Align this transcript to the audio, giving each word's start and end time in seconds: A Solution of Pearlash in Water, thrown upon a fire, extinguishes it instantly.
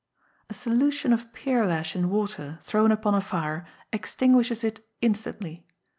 A 0.49 0.55
Solution 0.55 1.13
of 1.13 1.31
Pearlash 1.31 1.95
in 1.95 2.09
Water, 2.09 2.57
thrown 2.63 2.91
upon 2.91 3.13
a 3.13 3.21
fire, 3.21 3.67
extinguishes 3.93 4.63
it 4.63 4.83
instantly. 4.99 5.67